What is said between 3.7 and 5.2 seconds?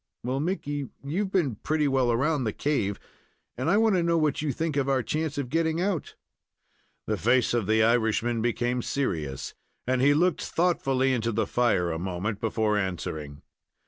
want to know what you think of our